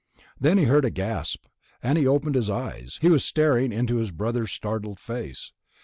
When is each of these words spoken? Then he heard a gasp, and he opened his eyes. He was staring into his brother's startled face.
Then 0.39 0.57
he 0.57 0.63
heard 0.63 0.83
a 0.83 0.89
gasp, 0.89 1.45
and 1.83 1.95
he 1.95 2.07
opened 2.07 2.33
his 2.33 2.49
eyes. 2.49 2.97
He 3.03 3.07
was 3.09 3.23
staring 3.23 3.71
into 3.71 3.97
his 3.97 4.09
brother's 4.09 4.51
startled 4.51 4.99
face. 4.99 5.53